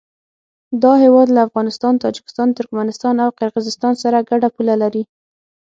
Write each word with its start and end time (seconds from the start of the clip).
دا 0.83 0.93
هېواد 1.03 1.27
له 1.35 1.39
افغانستان، 1.47 1.93
تاجکستان، 2.05 2.47
ترکمنستان 2.57 3.15
او 3.23 3.29
قرغیزستان 3.39 3.93
سره 4.03 4.17
ګډه 4.29 4.47
پوله 4.55 4.75
لري. 4.83 5.03